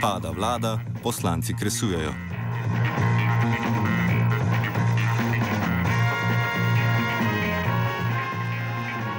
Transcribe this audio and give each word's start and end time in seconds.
Pada 0.00 0.30
vlada, 0.30 0.78
poslanci 1.02 1.54
kresujejo. 1.54 2.12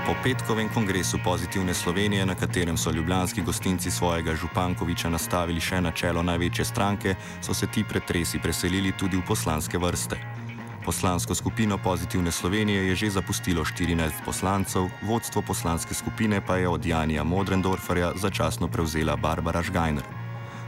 Po 0.05 0.14
petkovem 0.23 0.70
kongresu 0.70 1.18
Pozitivne 1.23 1.73
Slovenije, 1.73 2.25
na 2.25 2.36
katerem 2.36 2.77
so 2.77 2.91
ljubljanski 2.91 3.41
gostinci 3.41 3.91
svojega 3.91 4.36
Župankoviča 4.36 5.09
nastavili 5.09 5.61
še 5.61 5.82
na 5.82 5.91
čelo 5.91 6.23
največje 6.23 6.66
stranke, 6.66 7.16
so 7.41 7.54
se 7.54 7.68
ti 7.68 7.84
pretresi 7.84 8.39
preselili 8.39 8.91
tudi 8.91 9.18
v 9.18 9.25
poslanske 9.27 9.77
vrste. 9.77 10.43
Poslansko 10.86 11.36
skupino 11.36 11.78
Pozitivne 11.78 12.32
Slovenije 12.32 12.88
je 12.88 12.96
že 12.96 13.10
zapustilo 13.10 13.64
14 13.64 14.12
poslancev, 14.26 14.91
vodstvo 15.02 15.41
poslanske 15.41 15.94
skupine 15.94 16.41
pa 16.44 16.60
je 16.60 16.68
od 16.68 16.86
Janija 16.86 17.24
Modrendorferja 17.24 18.12
začasno 18.16 18.68
prevzela 18.68 19.16
Barbara 19.16 19.62
Žgajner. 19.64 20.04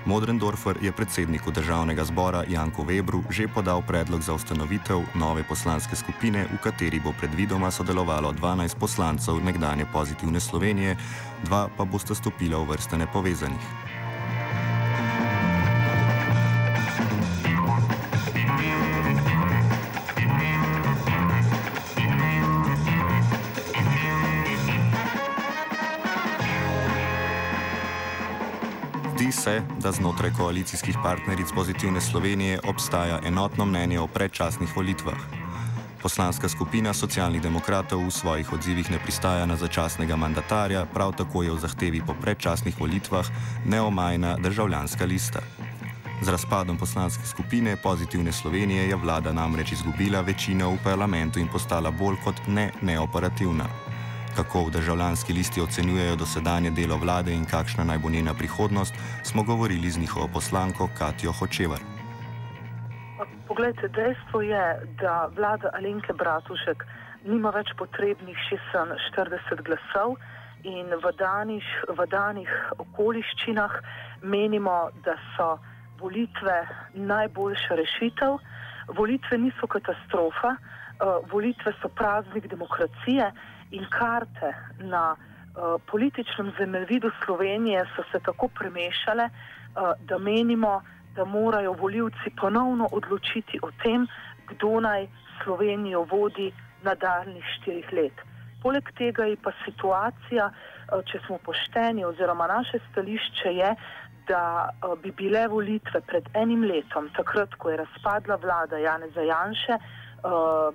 Modrendorfer 0.05 0.77
je 0.81 0.91
predsedniku 0.91 1.51
državnega 1.51 2.05
zbora 2.05 2.43
Janku 2.47 2.83
Webru 2.83 3.23
že 3.29 3.47
podal 3.47 3.81
predlog 3.81 4.21
za 4.21 4.33
ustanovitev 4.33 5.03
nove 5.15 5.43
poslanske 5.43 5.95
skupine, 5.95 6.47
v 6.47 6.57
kateri 6.63 6.99
bo 6.99 7.11
predvidoma 7.11 7.71
sodelovalo 7.71 8.31
12 8.31 8.79
poslancev 8.79 9.43
nekdanje 9.43 9.85
pozitivne 9.93 10.39
Slovenije, 10.39 10.95
dva 11.43 11.67
pa 11.77 11.83
bosta 11.85 12.15
stopila 12.15 12.63
v 12.63 12.71
vrste 12.71 12.97
nepovezanih. 12.97 13.94
Se, 29.35 29.61
da 29.79 29.91
znotraj 29.91 30.31
koalicijskih 30.37 30.95
partneric 31.03 31.47
Pozitivne 31.55 32.01
Slovenije 32.01 32.59
obstaja 32.67 33.19
enotno 33.23 33.65
mnenje 33.65 33.99
o 33.99 34.07
predčasnih 34.07 34.69
volitvah. 34.75 35.17
Poslanska 36.01 36.49
skupina 36.49 36.93
socialnih 36.93 37.41
demokratov 37.41 38.05
v 38.05 38.11
svojih 38.11 38.53
odzivih 38.53 38.91
ne 38.91 38.99
pristaja 38.99 39.45
na 39.45 39.55
začasnega 39.55 40.15
mandatarja, 40.15 40.85
prav 40.85 41.15
tako 41.17 41.43
je 41.43 41.51
v 41.51 41.59
zahtevi 41.59 42.01
po 42.05 42.13
predčasnih 42.21 42.79
volitvah 42.79 43.25
neomajna 43.65 44.37
državljanska 44.37 45.05
lista. 45.05 45.41
Z 46.21 46.29
razpadom 46.29 46.77
poslanske 46.77 47.25
skupine 47.27 47.75
Pozitivne 47.75 48.31
Slovenije 48.31 48.87
je 48.87 48.95
vlada 48.95 49.33
namreč 49.33 49.71
izgubila 49.71 50.21
večino 50.21 50.69
v 50.71 50.77
parlamentu 50.83 51.39
in 51.39 51.47
postala 51.47 51.91
bolj 51.91 52.15
kot 52.23 52.47
ne 52.47 52.71
neoperativna 52.81 53.84
kako 54.35 54.63
v 54.63 54.71
državljanski 54.71 55.33
listi 55.33 55.61
ocenjujejo 55.61 56.15
dosedanje 56.15 56.71
delo 56.71 56.97
vlade 56.97 57.33
in 57.33 57.45
kakšna 57.45 57.83
naj 57.83 57.97
bo 57.97 58.09
njena 58.09 58.33
prihodnost, 58.33 58.93
smo 59.23 59.43
govorili 59.43 59.89
z 59.89 59.99
njihovo 59.99 60.27
poslanko 60.33 60.89
Katijo 60.97 61.31
Hočevar. 61.31 61.79
Poglejte, 63.47 63.87
dejstvo 63.87 64.41
je, 64.41 64.65
da 65.01 65.29
vlada 65.35 65.69
Alenke 65.73 66.13
Bratušek 66.13 66.85
nima 67.25 67.49
več 67.49 67.71
potrebnih 67.77 68.37
46 68.51 69.63
glasov 69.63 70.17
in 70.63 70.91
v 71.03 71.11
danih, 71.17 71.65
v 71.87 72.07
danih 72.11 72.51
okoliščinah 72.77 73.79
menimo, 74.21 74.89
da 75.05 75.15
so 75.35 75.55
volitve 76.01 76.67
najboljša 76.93 77.75
rešitev. 77.75 78.37
Volitve 78.97 79.37
niso 79.37 79.67
katastrofa, 79.67 80.55
uh, 80.55 81.21
volitve 81.31 81.73
so 81.81 81.89
praznik 81.89 82.47
demokracije 82.47 83.31
in 83.71 83.85
karte 83.89 84.53
na 84.79 85.15
uh, 85.15 85.81
političnem 85.91 86.51
zemljevidu 86.57 87.11
Slovenije 87.25 87.85
so 87.95 88.03
se 88.11 88.19
tako 88.19 88.47
premešale, 88.47 89.29
uh, 89.29 89.91
da 89.99 90.17
menimo, 90.17 90.81
da 91.15 91.25
morajo 91.25 91.73
voljivci 91.73 92.29
ponovno 92.41 92.89
odločiti 92.91 93.59
o 93.61 93.71
tem, 93.83 94.07
kdo 94.47 94.79
naj 94.79 95.07
Slovenijo 95.43 96.03
vodi 96.11 96.51
nadaljnih 96.83 97.45
štirih 97.57 97.93
let. 97.93 98.13
Poleg 98.63 98.89
tega 98.97 99.25
je 99.25 99.37
pa 99.43 99.51
situacija, 99.65 100.49
uh, 100.49 101.03
če 101.05 101.19
smo 101.25 101.37
pošteni, 101.37 102.05
oziroma 102.05 102.47
naše 102.47 102.79
stališče 102.91 103.49
je, 103.49 103.75
da 104.27 104.69
bi 105.03 105.11
bile 105.11 105.47
volitve 105.47 106.01
pred 106.01 106.29
enim 106.33 106.63
letom, 106.63 107.09
takrat, 107.13 107.53
ko 107.57 107.69
je 107.69 107.77
razpadla 107.77 108.35
vlada 108.41 108.77
Janeza 108.77 109.21
uh, 109.21 110.73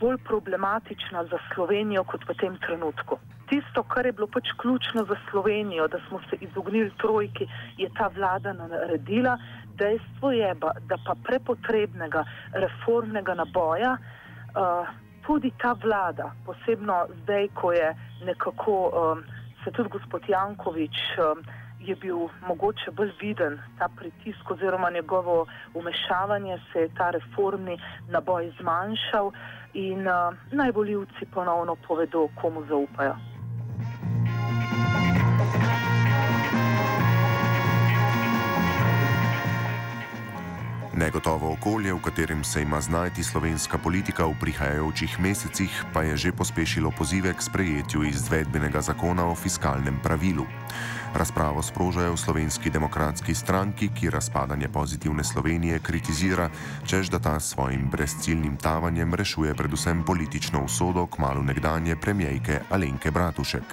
bolj 0.00 0.18
problematična 0.18 1.24
za 1.24 1.38
Slovenijo 1.54 2.04
kot 2.04 2.24
v 2.28 2.34
tem 2.34 2.58
trenutku. 2.66 3.18
Tisto, 3.48 3.82
kar 3.82 4.06
je 4.06 4.12
bilo 4.12 4.26
pač 4.26 4.52
ključno 4.60 5.04
za 5.04 5.16
Slovenijo, 5.30 5.88
da 5.88 5.98
smo 6.08 6.20
se 6.30 6.36
izognili 6.40 6.90
trojki, 6.98 7.48
je 7.76 7.88
ta 7.98 8.10
vlada 8.16 8.52
naredila. 8.52 9.38
Dejstvo 9.74 10.32
je, 10.32 10.54
da 10.60 10.96
pa 11.06 11.14
prepotrebnega 11.24 12.24
reformnega 12.52 13.34
naboja 13.34 13.96
uh, 13.96 14.88
tudi 15.26 15.52
ta 15.62 15.72
vlada, 15.82 16.32
posebno 16.46 17.06
zdaj, 17.22 17.48
ko 17.54 17.72
je 17.72 17.94
nekako 18.24 18.74
um, 18.88 19.22
se 19.64 19.70
tudi 19.70 19.88
gospod 19.88 20.22
Jankovič 20.28 20.96
um, 21.18 21.42
je 21.88 21.96
bil 21.96 22.28
mogoče 22.46 22.90
bolj 22.90 23.12
viden 23.20 23.58
ta 23.78 23.88
pritisk 23.88 24.50
oziroma 24.50 24.90
njegovo 24.90 25.46
umešavanje, 25.74 26.58
se 26.72 26.80
je 26.80 26.94
ta 26.94 27.10
reformni 27.10 27.78
naboj 28.08 28.52
zmanjšal 28.60 29.32
in 29.74 30.08
uh, 30.08 30.34
najboljivci 30.52 31.26
ponovno 31.34 31.76
povedo, 31.88 32.28
komu 32.40 32.64
zaupajo. 32.64 33.16
Negotovo 40.98 41.52
okolje, 41.52 41.92
v 41.94 42.02
katerem 42.02 42.44
se 42.44 42.62
ima 42.62 42.80
znajti 42.80 43.22
slovenska 43.22 43.78
politika 43.78 44.26
v 44.26 44.34
prihajajočih 44.40 45.20
mesecih, 45.20 45.70
pa 45.94 46.02
je 46.02 46.16
že 46.16 46.32
pospešilo 46.32 46.90
pozive 46.90 47.30
k 47.34 47.42
sprejetju 47.42 48.02
izvedbenega 48.02 48.80
zakona 48.80 49.30
o 49.30 49.34
fiskalnem 49.34 50.02
pravilu. 50.02 50.42
Razpravo 51.14 51.62
sprožajo 51.62 52.12
v 52.12 52.20
slovenski 52.20 52.70
demokratski 52.70 53.34
stranki, 53.34 53.88
ki 53.88 54.10
razpadanje 54.10 54.68
pozitivne 54.68 55.24
Slovenije 55.24 55.78
kritizira, 55.78 56.50
čež 56.84 57.08
da 57.08 57.18
ta 57.18 57.40
s 57.40 57.56
svojim 57.56 57.88
brezciljnim 57.90 58.56
tavanjem 58.56 59.14
rešuje 59.14 59.54
predvsem 59.54 60.04
politično 60.04 60.64
usodo 60.64 61.06
kmalo 61.06 61.42
nekdanje 61.42 61.96
premijejke 61.96 62.60
Alenke 62.70 63.10
Bratušek. 63.10 63.64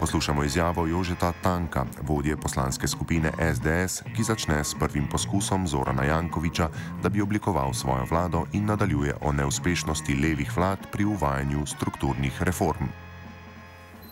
Poslušamo 0.00 0.44
izjavo 0.44 0.86
Jožeta 0.86 1.32
Tanka, 1.42 1.86
vodje 2.02 2.36
poslanske 2.36 2.88
skupine 2.88 3.30
SDS, 3.54 4.02
ki 4.16 4.22
začne 4.22 4.64
s 4.64 4.74
prvim 4.74 5.06
poskusom 5.08 5.68
Zorana 5.68 6.04
Jankoviča, 6.04 6.68
da 7.02 7.08
bi 7.08 7.22
oblikoval 7.22 7.74
svojo 7.74 8.04
vlado 8.10 8.44
in 8.52 8.66
nadaljuje 8.66 9.14
o 9.22 9.32
neuspešnosti 9.32 10.14
levih 10.14 10.56
vlad 10.56 10.78
pri 10.92 11.04
uvajanju 11.04 11.66
strukturnih 11.66 12.42
reform 12.42 13.03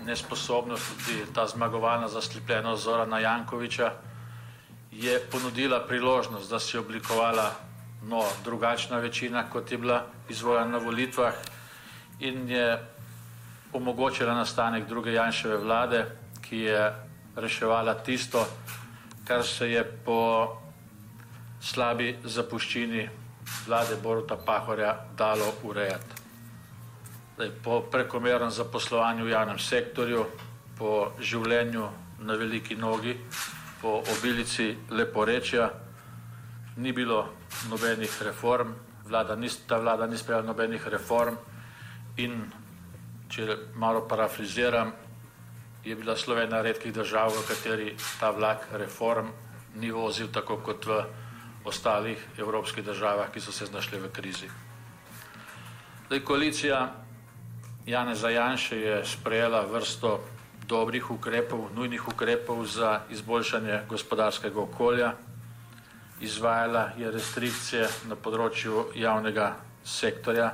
nesposobnost, 0.06 0.84
tudi 0.98 1.26
ta 1.34 1.46
zmagovalna 1.46 2.08
zaslepljenost 2.08 2.84
Zorana 2.84 3.18
Jankoviča, 3.18 3.92
je 4.92 5.20
ponudila 5.30 5.80
priložnost, 5.86 6.50
da 6.50 6.58
se 6.58 6.76
je 6.76 6.80
oblikovala 6.80 7.52
no, 8.02 8.24
drugačna 8.44 8.98
večina, 8.98 9.50
kot 9.50 9.72
je 9.72 9.78
bila 9.78 10.04
izvoljena 10.28 10.70
na 10.70 10.78
volitvah 10.78 11.34
in 12.20 12.48
je 12.50 12.78
omogočila 13.72 14.34
nastanek 14.34 14.88
druge 14.88 15.12
Janševe 15.12 15.56
vlade, 15.56 16.06
ki 16.42 16.58
je 16.58 16.92
reševala 17.36 17.94
tisto, 17.94 18.46
kar 19.24 19.42
se 19.42 19.70
je 19.70 19.84
po 20.04 20.48
slabi 21.60 22.16
zapuščini 22.24 23.08
vlade 23.66 23.96
Boruta 24.02 24.36
Pahorja 24.36 24.96
dalo 25.16 25.54
urejati. 25.62 26.21
Zdaj, 27.32 27.50
po 27.64 27.80
prekomernem 27.88 28.50
zaposlovanju 28.50 29.24
v 29.24 29.32
javnem 29.32 29.58
sektorju, 29.58 30.26
po 30.76 31.16
življenju 31.16 31.86
na 32.28 32.36
veliki 32.36 32.76
nogi, 32.76 33.16
po 33.80 34.02
obilici 34.04 34.76
leporečja, 34.92 35.70
ni 36.76 36.92
bilo 36.92 37.24
nobenih 37.72 38.12
reform, 38.22 38.74
vlada 39.08 39.36
ni, 39.36 39.48
ta 39.66 39.80
vlada 39.80 40.06
ni 40.06 40.20
sprejela 40.20 40.44
nobenih 40.44 40.84
reform 40.92 41.40
in, 42.20 42.36
če 43.32 43.72
malo 43.80 44.04
parafriziram, 44.04 44.92
je 45.84 45.96
bila 45.96 46.16
Slovenija 46.16 46.60
redkih 46.62 46.92
držav, 46.92 47.32
v 47.32 47.46
kateri 47.48 47.94
ta 48.20 48.30
vlak 48.30 48.68
reform 48.76 49.32
ni 49.80 49.90
vozil 49.90 50.28
tako 50.28 50.60
kot 50.60 50.84
v 50.86 51.00
ostalih 51.64 52.20
evropskih 52.38 52.84
državah, 52.84 53.32
ki 53.32 53.40
so 53.40 53.52
se 53.52 53.66
znašli 53.66 53.98
v 53.98 54.12
krizi. 54.12 54.50
Zdaj, 56.06 56.20
koalicija 56.28 57.01
Janeza 57.86 58.30
Janše 58.30 58.76
je 58.76 59.04
sprejela 59.04 59.66
vrsto 59.66 60.20
dobrih 60.66 61.10
ukrepov, 61.10 61.70
nujnih 61.74 62.08
ukrepov 62.08 62.66
za 62.66 63.00
izboljšanje 63.10 63.80
gospodarskega 63.88 64.60
okolja, 64.60 65.12
izvajala 66.20 66.92
je 66.98 67.10
restrikcije 67.10 67.88
na 68.06 68.16
področju 68.16 68.92
javnega 68.94 69.56
sektorja, 69.84 70.52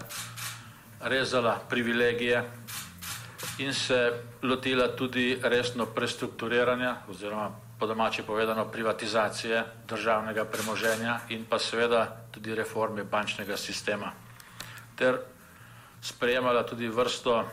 rezala 1.04 1.58
privilegije, 1.68 2.42
in 3.58 3.74
se 3.74 4.12
lotila 4.42 4.88
tudi 4.96 5.38
resno 5.42 5.86
prestrukturiranja 5.86 6.96
oziroma 7.08 7.50
po 7.78 7.86
domači 7.86 8.22
povedano 8.22 8.64
privatizacije 8.64 9.64
državnega 9.88 10.44
premoženja 10.44 11.20
in 11.28 11.44
pa 11.44 11.58
seveda 11.58 12.06
tudi 12.30 12.54
reforme 12.54 13.04
bančnega 13.04 13.56
sistema. 13.56 14.12
Ter 14.96 15.18
sprejemala 16.00 16.62
tudi 16.62 16.88
vrsto 16.88 17.44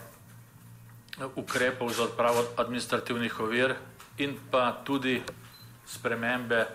ukrepov 1.36 1.90
za 1.94 2.04
odpravo 2.04 2.44
administrativnih 2.58 3.40
ovir 3.40 3.76
in 4.18 4.38
pa 4.52 4.72
tudi 4.84 5.22
spremembe 5.86 6.66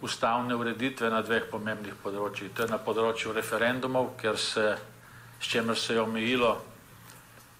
ustavne 0.00 0.54
ureditve 0.54 1.10
na 1.10 1.20
dveh 1.22 1.50
pomembnih 1.50 1.94
področjih. 2.02 2.52
To 2.56 2.64
je 2.64 2.72
na 2.72 2.80
področju 2.80 3.32
referendumov, 3.36 4.16
ker 4.16 4.38
se, 4.38 4.76
s 5.40 5.44
čemer 5.44 5.76
se 5.76 5.94
je 5.94 6.00
omejilo 6.00 6.56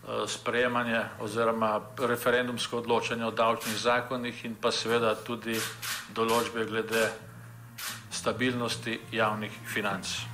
Eh, 0.01 0.29
sprejemanje 0.29 1.05
oziroma 1.21 1.81
referendumsko 1.99 2.79
odločanje 2.79 3.25
o 3.25 3.31
davčnih 3.31 3.77
zakonih 3.77 4.45
in 4.45 4.55
pa 4.57 4.73
seveda 4.73 5.13
tudi 5.15 5.59
določbe 6.17 6.65
glede 6.65 7.05
stabilnosti 8.11 8.97
javnih 9.13 9.53
financ. 9.69 10.30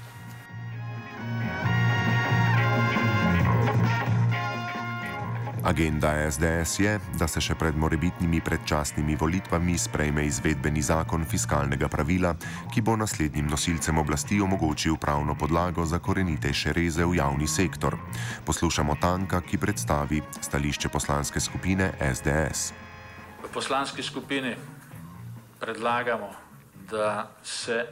Agenda 5.66 6.30
SDS 6.30 6.78
je, 6.78 6.92
da 7.18 7.26
se 7.26 7.40
še 7.42 7.56
pred 7.58 7.74
morebitnimi 7.74 8.38
predčasnimi 8.38 9.16
volitvami 9.18 9.74
sprejme 9.74 10.22
izvedbeni 10.22 10.78
zakon 10.78 11.24
fiskalnega 11.26 11.88
pravila, 11.90 12.36
ki 12.70 12.84
bo 12.86 12.94
naslednjim 12.94 13.48
nosilcem 13.50 13.98
oblasti 13.98 14.38
omogočil 14.38 14.94
pravno 14.94 15.34
podlago 15.34 15.82
za 15.82 15.98
korenitejše 15.98 16.70
reze 16.70 17.02
v 17.02 17.18
javni 17.18 17.50
sektor. 17.50 17.98
Poslušamo 18.46 18.94
Tanka, 19.02 19.42
ki 19.42 19.58
predstavi 19.58 20.22
stališče 20.38 20.86
poslanske 20.86 21.42
skupine 21.42 21.90
SDS. 21.98 22.70
V 23.42 23.50
poslanski 23.50 24.06
skupini 24.06 24.54
predlagamo, 25.58 26.30
da 26.86 27.26
se 27.42 27.82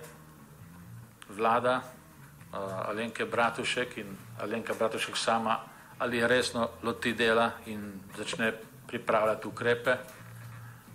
vlada 1.34 1.82
uh, 1.82 2.86
Alenke 2.86 3.26
Bratušek 3.26 3.98
in 3.98 4.14
Alenka 4.38 4.78
Bratušek 4.78 5.18
sama 5.18 5.73
ali 5.98 6.26
resno 6.26 6.68
loti 6.82 7.12
dela 7.12 7.50
in 7.66 7.92
začne 8.16 8.52
pripravljati 8.86 9.48
ukrepe, 9.48 9.96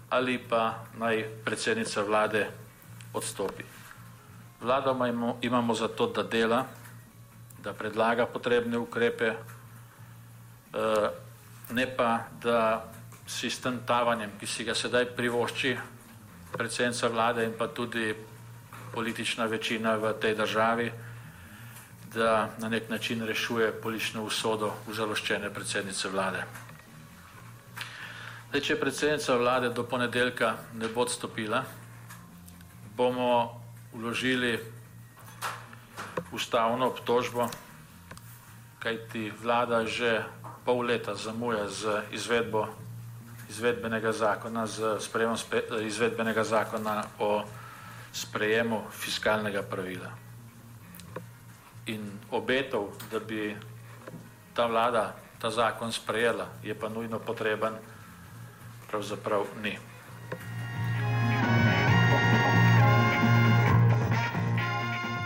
ali 0.09 0.37
pa 0.37 0.85
naj 0.97 1.25
predsednica 1.45 2.01
vlade 2.01 2.47
odstopi. 3.13 3.63
Vlado 4.61 4.95
imamo 5.41 5.73
za 5.73 5.87
to, 5.87 6.07
da 6.07 6.23
dela, 6.23 6.65
da 7.63 7.73
predlaga 7.73 8.25
potrebne 8.25 8.77
ukrepe, 8.77 9.27
eh, 9.27 11.09
ne 11.71 11.95
pa 11.95 12.19
da 12.41 12.85
si 13.27 13.49
s 13.49 13.61
tem 13.61 13.79
tavanjem, 13.85 14.31
ki 14.39 14.47
si 14.47 14.63
ga 14.63 14.75
sedaj 14.75 15.05
privošči 15.15 15.77
predsednica 16.51 17.07
vlade 17.07 17.45
in 17.45 17.53
pa 17.57 17.67
tudi 17.67 18.15
politična 18.93 19.45
večina 19.45 19.95
v 19.95 20.13
tej 20.17 20.35
državi, 20.35 20.91
da 22.13 22.49
na 22.57 22.69
nek 22.69 22.89
način 22.89 23.25
rešuje 23.25 23.71
politično 23.81 24.23
usodo 24.23 24.73
užaloščene 24.87 25.53
predsednice 25.53 26.09
vlade. 26.09 26.43
Zdaj, 28.49 28.61
če 28.61 28.79
predsednica 28.79 29.35
vlade 29.37 29.69
do 29.69 29.83
ponedeljka 29.85 30.55
ne 30.73 30.87
bo 30.89 31.03
odstopila, 31.05 31.63
bomo 32.97 33.61
uložili 33.93 34.57
ustavno 36.31 36.87
obtožbo, 36.89 37.45
kajti 38.79 39.31
vlada 39.41 39.85
že 39.85 40.23
pol 40.65 40.81
leta 40.85 41.15
zamuja 41.15 41.67
z 41.69 42.01
izvedbo 42.11 42.67
izvedbenega 43.49 44.11
zakona, 44.11 44.65
z 44.67 44.97
sprejemom 44.99 45.37
izvedbenega 45.85 46.43
zakona 46.43 47.03
o 47.19 47.43
sprejemu 48.13 48.81
fiskalnega 48.91 49.61
pravila 49.61 50.28
in 51.89 52.05
obetov, 52.31 52.93
da 53.11 53.19
bi 53.19 53.55
ta 54.53 54.67
vlada 54.67 55.15
ta 55.39 55.49
zakon 55.49 55.91
sprejela, 55.91 56.47
je 56.63 56.75
pa 56.75 56.89
nujno 56.89 57.19
potreben, 57.19 57.73
pravzaprav 58.91 59.47
ni. 59.63 59.77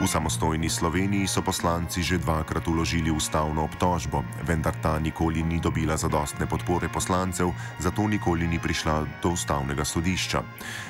V 0.03 0.11
samostojni 0.11 0.67
Sloveniji 0.67 1.31
so 1.31 1.39
poslanci 1.39 2.03
že 2.03 2.19
dvakrat 2.19 2.67
uložili 2.67 3.07
ustavno 3.07 3.63
obtožbo, 3.63 4.19
vendar 4.43 4.75
ta 4.83 4.99
nikoli 4.99 5.39
ni 5.39 5.63
dobila 5.63 5.95
zadostne 5.95 6.43
podpore 6.43 6.91
poslancev, 6.91 7.55
zato 7.79 8.03
nikoli 8.03 8.43
ni 8.43 8.59
prišla 8.59 9.23
do 9.23 9.31
ustavnega 9.31 9.87
sodišča. 9.87 10.43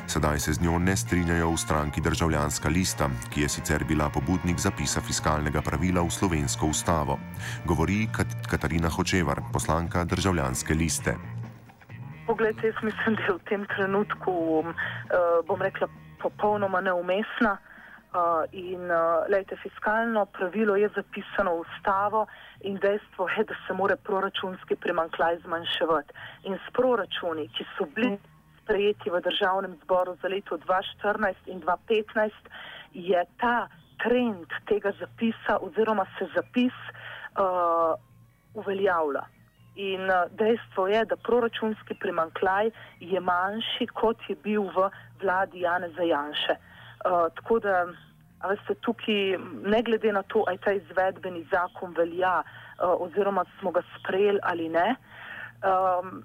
Sedaj 0.10 0.40
se 0.42 0.58
z 0.58 0.66
njo 0.66 0.82
ne 0.82 0.98
strinjajo 0.98 1.54
v 1.54 1.62
stranki 1.62 2.02
Državljanska 2.02 2.74
lista, 2.74 3.06
ki 3.30 3.46
je 3.46 3.50
sicer 3.54 3.86
bila 3.86 4.10
pobudnik 4.10 4.58
zapisa 4.58 4.98
fiskalnega 4.98 5.62
pravila 5.62 6.02
v 6.02 6.10
slovensko 6.10 6.74
ustavo. 6.74 7.22
Govori 7.70 8.10
Kat 8.10 8.50
Katarina 8.50 8.90
Hočevar, 8.90 9.46
poslanka 9.54 10.10
Državljanske 10.10 10.74
liste. 10.74 11.14
Poglejte, 12.26 12.66
jaz 12.66 12.82
mislim, 12.82 13.14
da 13.22 13.30
je 13.30 13.38
v 13.38 13.46
tem 13.46 13.62
trenutku, 13.78 14.32
um, 14.34 14.74
uh, 14.74 15.46
bom 15.46 15.62
rekla, 15.62 15.86
popolnoma 16.18 16.82
neumestna. 16.82 17.62
Uh, 18.14 18.46
in 18.52 18.92
uh, 18.92 19.26
lejte, 19.28 19.56
fiskalno 19.58 20.26
pravilo 20.26 20.76
je 20.76 20.90
zapisano 20.96 21.56
v 21.56 21.66
ustavo 21.66 22.28
in 22.62 22.78
dejstvo 22.78 23.26
je, 23.30 23.44
da 23.44 23.56
se 23.68 23.74
more 23.74 23.96
proračunski 23.96 24.76
primankljaj 24.76 25.40
zmanjševati. 25.46 26.14
In 26.44 26.54
s 26.54 26.74
proračuni, 26.78 27.48
ki 27.58 27.66
so 27.74 27.88
bili 27.96 28.20
sprejeti 28.62 29.10
v 29.10 29.18
državnem 29.18 29.74
zboru 29.84 30.14
za 30.22 30.30
leto 30.30 30.58
2014 30.58 31.50
in 31.50 31.62
2015, 31.62 32.30
je 32.94 33.24
ta 33.42 33.68
trend 34.04 34.46
tega 34.70 34.92
zapisa 35.00 35.58
oziroma 35.58 36.06
se 36.20 36.28
zapis 36.36 36.78
uh, 36.86 37.98
uveljavlja. 38.54 39.24
In 39.76 40.06
dejstvo 40.38 40.86
je, 40.88 41.02
da 41.06 41.16
proračunski 41.18 41.98
primankljaj 41.98 42.70
je 43.00 43.20
manjši, 43.20 43.88
kot 43.88 44.22
je 44.30 44.36
bil 44.36 44.70
v 44.70 44.92
vladi 45.18 45.66
Janeza 45.66 46.06
Janše. 46.06 46.58
Uh, 46.62 46.73
tako 47.04 47.60
da, 47.60 47.86
veste, 48.50 48.76
tukaj, 48.82 49.38
ne 49.64 49.82
glede 49.84 50.12
na 50.14 50.24
to, 50.24 50.44
ali 50.48 50.58
ta 50.58 50.72
izvedbeni 50.72 51.46
zakon 51.52 51.94
velja, 51.98 52.42
uh, 52.44 53.02
oziroma 53.06 53.46
smo 53.60 53.72
ga 53.72 53.82
sprejeli 54.00 54.40
ali 54.44 54.70
ne, 54.70 54.96
um, 55.64 56.24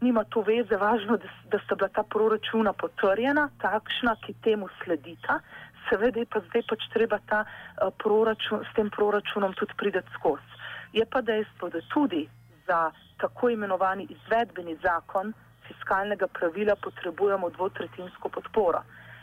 nima 0.00 0.24
to 0.24 0.40
veze, 0.40 0.76
važno, 0.76 1.16
da, 1.16 1.28
da 1.50 1.58
sta 1.64 1.74
bila 1.74 1.88
ta 1.88 2.02
proračuna 2.02 2.72
potrjena, 2.72 3.48
takšna, 3.60 4.16
ki 4.26 4.34
temu 4.44 4.68
sledita. 4.82 5.40
Seveda 5.88 6.20
je 6.20 6.26
pa 6.26 6.40
zdaj 6.48 6.62
pač 6.68 6.88
treba 6.92 7.18
ta, 7.30 7.44
uh, 7.44 7.94
proračun, 8.02 8.64
s 8.66 8.74
tem 8.76 8.90
proračunom 8.90 9.54
tudi 9.54 9.74
prideti 9.78 10.10
skozi. 10.18 10.62
Je 10.92 11.06
pa 11.06 11.20
dejstvo, 11.20 11.70
da 11.70 11.80
tudi 11.94 12.26
za 12.66 12.90
tako 13.20 13.50
imenovani 13.50 14.06
izvedbeni 14.10 14.76
zakon 14.82 15.32
fiskalnega 15.66 16.26
pravila 16.26 16.76
potrebujemo 16.76 17.50
dvotretinsko 17.50 18.28
podporo. 18.28 18.82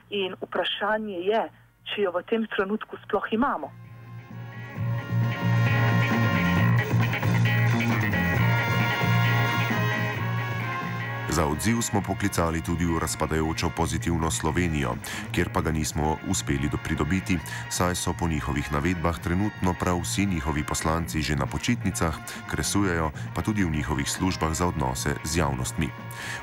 In 0.10 0.36
vprašanje 0.42 1.20
je, 1.26 1.44
če 1.90 2.02
jo 2.02 2.12
v 2.12 2.24
tem 2.30 2.48
trenutku 2.48 2.98
sploh 3.06 3.28
imamo. 3.32 3.72
Za 11.34 11.50
odziv 11.50 11.82
smo 11.82 11.98
poklicali 11.98 12.62
tudi 12.62 12.86
v 12.86 13.02
razpadajočo 13.02 13.74
pozitivno 13.74 14.30
Slovenijo, 14.30 14.94
kjer 15.34 15.50
pa 15.50 15.66
ga 15.66 15.74
nismo 15.74 16.22
uspeli 16.30 16.70
pridobiti, 16.70 17.40
saj 17.74 17.96
so 17.96 18.14
po 18.14 18.28
njihovih 18.28 18.72
navedbah 18.72 19.18
trenutno 19.18 19.74
prav 19.74 19.98
vsi 20.06 20.26
njihovi 20.26 20.64
poslanci 20.64 21.22
že 21.22 21.36
na 21.36 21.46
počitnicah, 21.46 22.14
kresujejo 22.46 23.12
pa 23.34 23.42
tudi 23.42 23.66
v 23.66 23.74
njihovih 23.74 24.10
službah 24.10 24.54
za 24.54 24.68
odnose 24.68 25.16
z 25.26 25.38
javnostmi. 25.38 25.90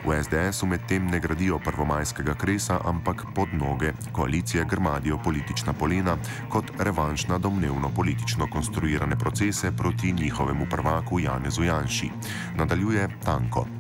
V 0.05 0.23
SDS-u 0.23 0.67
medtem 0.67 1.07
ne 1.07 1.21
gradijo 1.21 1.59
prvomajskega 1.59 2.35
kresa, 2.35 2.81
ampak 2.85 3.31
pod 3.35 3.55
noge 3.55 3.93
koalicije 4.13 4.65
grmadijo 4.65 5.19
politična 5.23 5.73
polena 5.73 6.19
kot 6.49 6.67
revanš 6.79 7.29
na 7.29 7.39
domnevno 7.39 7.95
politično 7.95 8.51
konstruirane 8.51 9.17
procese 9.17 9.71
proti 9.71 10.13
njihovemu 10.13 10.67
prvaku 10.67 11.21
Janezu 11.21 11.63
Janši. 11.63 12.11
Nadaljuje 12.59 13.09
Tanko. 13.25 13.80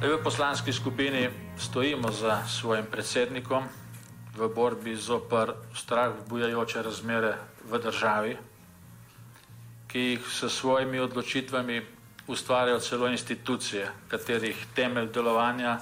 V 0.00 0.16
poslanski 0.22 0.72
skupini 0.72 1.28
stojimo 1.58 2.08
za 2.08 2.40
svojim 2.48 2.86
predsednikom 2.88 3.68
v 4.32 4.48
borbi 4.48 4.96
zopr 4.96 5.52
strah 5.76 6.16
bujajoče 6.24 6.82
razmere 6.82 7.36
v 7.68 7.78
državi, 7.78 8.32
ki 9.92 10.00
jih 10.00 10.24
s 10.24 10.48
svojimi 10.48 11.04
odločitvami 11.04 11.82
ustvarjajo 12.32 12.80
celo 12.80 13.12
institucije, 13.12 13.92
katerih 14.08 14.66
temelj 14.74 15.12
delovanja 15.12 15.76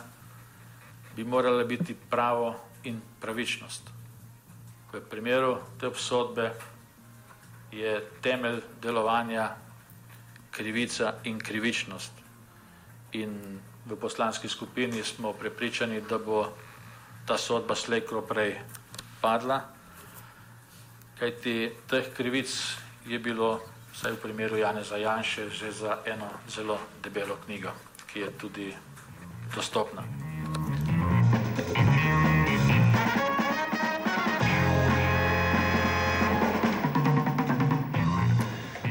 bi 1.15 1.25
morala 1.25 1.63
biti 1.65 1.95
pravo 2.11 2.57
in 2.91 2.99
pravičnost. 3.21 3.83
V 4.93 5.01
primeru 5.11 5.61
te 5.79 5.87
obsodbe 5.87 6.51
je 7.71 8.01
temelj 8.21 8.65
delovanja 8.83 9.55
krivica 10.51 11.15
in 11.25 11.39
krivičnost 11.39 12.19
In 13.13 13.61
v 13.87 13.97
poslanski 13.97 14.49
skupini 14.49 15.03
smo 15.03 15.33
prepričani, 15.33 16.01
da 16.01 16.19
bo 16.19 16.53
ta 17.27 17.39
sodba 17.39 17.75
slejkro 17.75 18.23
prej 18.23 18.61
padla, 19.21 19.61
kajti 21.19 21.73
teh 21.89 22.13
krivic 22.17 22.53
je 23.07 23.19
bilo, 23.19 23.61
vsaj 23.93 24.13
v 24.13 24.23
primeru 24.23 24.57
Janeza 24.57 24.97
Janše, 24.97 25.51
že 25.51 25.73
za 25.73 25.99
eno 26.05 26.29
zelo 26.49 26.79
debelo 27.03 27.37
knjigo, 27.45 27.73
ki 28.07 28.21
je 28.21 28.31
tudi 28.31 28.69
dostopna. 29.55 30.28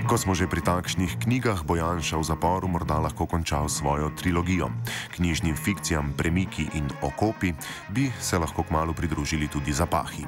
Ko 0.08 0.16
smo 0.16 0.32
že 0.32 0.48
pri 0.48 0.64
takšnih 0.64 1.20
knjigah, 1.20 1.68
bo 1.68 1.76
Janša 1.76 2.16
v 2.16 2.24
zaporu 2.24 2.72
morda 2.72 2.96
lahko 2.96 3.28
končal 3.28 3.68
svojo 3.68 4.08
trilogijo. 4.16 4.72
Knjižnim 5.12 5.52
fikcijam 5.52 6.16
Premiki 6.16 6.64
in 6.80 6.88
Okopi 7.04 7.52
bi 7.92 8.08
se 8.16 8.40
lahko 8.40 8.64
kmalo 8.64 8.96
pridružili 8.96 9.52
tudi 9.52 9.76
zapahi. 9.76 10.24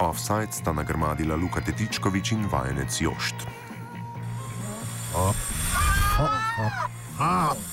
Offside 0.00 0.56
sta 0.56 0.72
nagrmadila 0.72 1.36
Luka 1.36 1.60
Tetičkovič 1.60 2.32
in 2.32 2.48
vajenec 2.48 2.88
Jošt. 2.88 3.36
Offside. 5.12 7.71